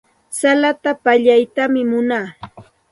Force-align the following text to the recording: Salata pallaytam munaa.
Salata 0.37 0.91
pallaytam 1.03 1.73
munaa. 1.91 2.27